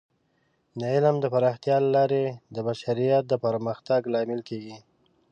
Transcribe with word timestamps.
د 0.79 0.81
علم 0.93 1.15
د 1.21 1.25
پراختیا 1.33 1.75
له 1.83 1.89
لارې 1.95 2.25
د 2.55 2.57
بشریت 2.67 3.23
د 3.27 3.33
پرمختګ 3.45 4.01
لامل 4.13 4.41
کیږي. 4.49 4.77